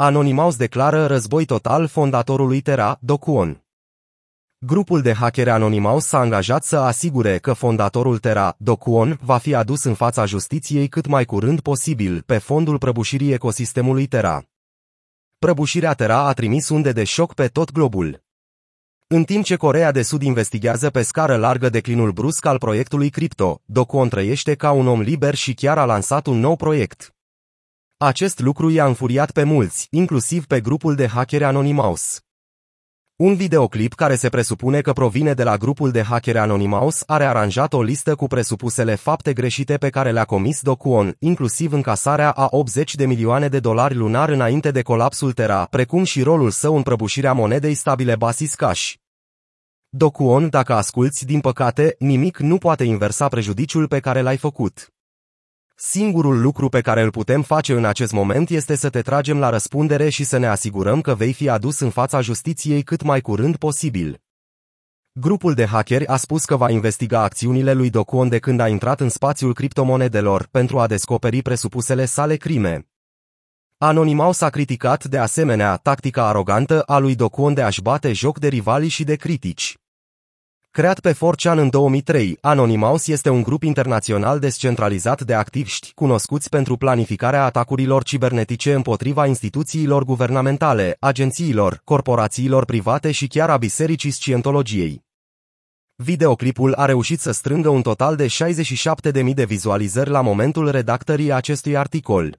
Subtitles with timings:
[0.00, 3.64] Anonymous declară război total fondatorului Terra, Dokwon.
[4.58, 9.84] Grupul de hackeri Anonymous s-a angajat să asigure că fondatorul Terra, Dokwon, va fi adus
[9.84, 14.42] în fața justiției cât mai curând posibil pe fondul prăbușirii ecosistemului Terra.
[15.38, 18.22] Prăbușirea Terra a trimis unde de șoc pe tot globul.
[19.06, 23.60] În timp ce Corea de Sud investigează pe scară largă declinul brusc al proiectului cripto,
[23.64, 27.12] Dokwon trăiește ca un om liber și chiar a lansat un nou proiect.
[28.00, 32.20] Acest lucru i-a înfuriat pe mulți, inclusiv pe grupul de hackeri Anonymous.
[33.16, 37.72] Un videoclip care se presupune că provine de la grupul de hackeri Anonymous are aranjat
[37.72, 42.94] o listă cu presupusele fapte greșite pe care le-a comis Dokwon, inclusiv încasarea a 80
[42.94, 47.32] de milioane de dolari lunar înainte de colapsul Terra, precum și rolul său în prăbușirea
[47.32, 48.92] monedei stabile Basis Cash.
[49.88, 54.92] Dokwon, dacă asculți, din păcate, nimic nu poate inversa prejudiciul pe care l-ai făcut.
[55.80, 59.48] Singurul lucru pe care îl putem face în acest moment este să te tragem la
[59.48, 63.56] răspundere și să ne asigurăm că vei fi adus în fața justiției cât mai curând
[63.56, 64.20] posibil.
[65.12, 69.00] Grupul de hackeri a spus că va investiga acțiunile lui Dokwon de când a intrat
[69.00, 72.88] în spațiul criptomonedelor pentru a descoperi presupusele sale crime.
[73.76, 78.48] Anonymous a criticat de asemenea tactica arogantă a lui Dokwon de a-și bate joc de
[78.48, 79.78] rivali și de critici.
[80.78, 86.76] Creat pe 4chan în 2003, Anonymous este un grup internațional descentralizat de activiști cunoscuți pentru
[86.76, 95.04] planificarea atacurilor cibernetice împotriva instituțiilor guvernamentale, agențiilor, corporațiilor private și chiar a bisericii scientologiei.
[95.94, 101.76] Videoclipul a reușit să strângă un total de 67.000 de vizualizări la momentul redactării acestui
[101.76, 102.38] articol.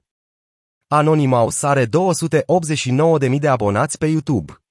[0.86, 4.62] Anonymous are 289.000 de abonați pe YouTube.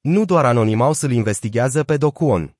[0.00, 2.57] Nu doar Anonymous îl investigează pe Dokwon.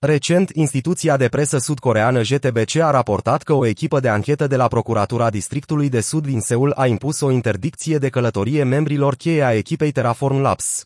[0.00, 4.68] Recent, instituția de presă sud-coreană JTBC a raportat că o echipă de anchetă de la
[4.68, 9.54] Procuratura Districtului de Sud din Seul a impus o interdicție de călătorie membrilor cheie a
[9.54, 10.84] echipei Terraform Labs.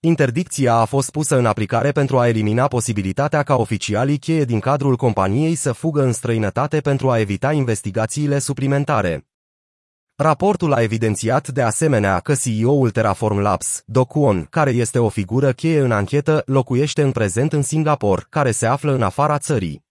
[0.00, 4.96] Interdicția a fost pusă în aplicare pentru a elimina posibilitatea ca oficialii cheie din cadrul
[4.96, 9.26] companiei să fugă în străinătate pentru a evita investigațiile suplimentare.
[10.18, 15.52] Raportul a evidențiat de asemenea că CEO-ul Terraform Labs, Do Kwon, care este o figură
[15.52, 19.84] cheie în anchetă, locuiește în prezent în Singapore, care se află în afara țării.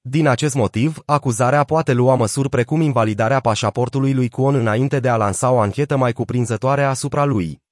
[0.00, 5.16] Din acest motiv, acuzarea poate lua măsuri precum invalidarea pașaportului lui Kwon înainte de a
[5.16, 7.62] lansa o anchetă mai cuprinzătoare asupra lui.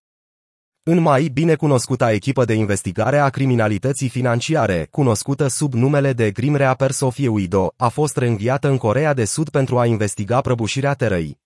[0.83, 7.31] În mai, binecunoscuta echipă de investigare a criminalității financiare, cunoscută sub numele de Grimrea Persofie
[7.77, 11.45] a fost reînviată în Corea de Sud pentru a investiga prăbușirea terăi.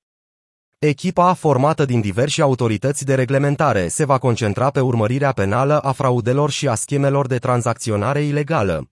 [0.86, 6.50] Echipa, formată din diversi autorități de reglementare, se va concentra pe urmărirea penală a fraudelor
[6.50, 8.90] și a schemelor de tranzacționare ilegală.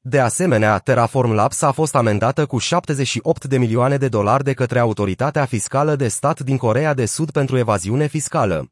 [0.00, 4.78] De asemenea, Terraform Labs a fost amendată cu 78 de milioane de dolari de către
[4.78, 8.70] autoritatea fiscală de stat din Corea de Sud pentru evaziune fiscală.